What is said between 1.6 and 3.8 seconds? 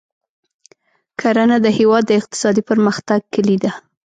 د هېواد د اقتصادي پرمختګ کلي ده.